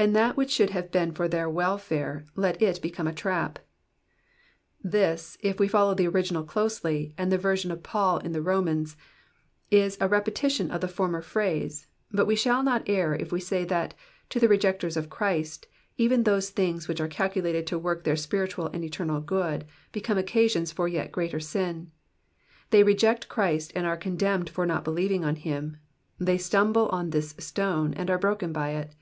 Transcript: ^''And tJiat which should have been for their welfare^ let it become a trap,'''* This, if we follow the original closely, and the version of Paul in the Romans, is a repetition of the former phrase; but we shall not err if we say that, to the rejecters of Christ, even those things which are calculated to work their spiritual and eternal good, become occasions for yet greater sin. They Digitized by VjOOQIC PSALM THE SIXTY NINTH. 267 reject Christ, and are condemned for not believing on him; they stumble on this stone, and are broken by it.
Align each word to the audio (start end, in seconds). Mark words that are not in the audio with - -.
^''And 0.00 0.10
tJiat 0.12 0.34
which 0.34 0.50
should 0.50 0.70
have 0.70 0.90
been 0.90 1.12
for 1.12 1.28
their 1.28 1.48
welfare^ 1.48 2.26
let 2.34 2.60
it 2.60 2.82
become 2.82 3.06
a 3.06 3.12
trap,'''* 3.12 3.60
This, 4.82 5.38
if 5.38 5.60
we 5.60 5.68
follow 5.68 5.94
the 5.94 6.08
original 6.08 6.42
closely, 6.42 7.14
and 7.16 7.30
the 7.30 7.38
version 7.38 7.70
of 7.70 7.84
Paul 7.84 8.18
in 8.18 8.32
the 8.32 8.42
Romans, 8.42 8.96
is 9.70 9.96
a 10.00 10.08
repetition 10.08 10.72
of 10.72 10.80
the 10.80 10.88
former 10.88 11.22
phrase; 11.22 11.86
but 12.10 12.26
we 12.26 12.34
shall 12.34 12.64
not 12.64 12.88
err 12.88 13.14
if 13.14 13.30
we 13.30 13.38
say 13.38 13.64
that, 13.66 13.94
to 14.30 14.40
the 14.40 14.48
rejecters 14.48 14.96
of 14.96 15.08
Christ, 15.10 15.68
even 15.96 16.24
those 16.24 16.50
things 16.50 16.88
which 16.88 17.00
are 17.00 17.06
calculated 17.06 17.64
to 17.68 17.78
work 17.78 18.02
their 18.02 18.16
spiritual 18.16 18.66
and 18.72 18.82
eternal 18.82 19.20
good, 19.20 19.64
become 19.92 20.18
occasions 20.18 20.72
for 20.72 20.88
yet 20.88 21.12
greater 21.12 21.38
sin. 21.38 21.92
They 22.70 22.78
Digitized 22.80 22.80
by 22.80 22.80
VjOOQIC 22.80 22.80
PSALM 22.80 22.80
THE 22.80 22.80
SIXTY 22.80 22.80
NINTH. 22.80 22.80
267 22.80 22.86
reject 22.90 23.28
Christ, 23.28 23.72
and 23.76 23.86
are 23.86 23.96
condemned 23.96 24.50
for 24.50 24.66
not 24.66 24.82
believing 24.84 25.24
on 25.24 25.36
him; 25.36 25.76
they 26.18 26.36
stumble 26.38 26.88
on 26.88 27.10
this 27.10 27.36
stone, 27.38 27.94
and 27.94 28.10
are 28.10 28.18
broken 28.18 28.52
by 28.52 28.70
it. 28.70 28.96